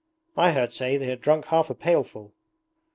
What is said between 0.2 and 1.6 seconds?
'I heard say they had drunk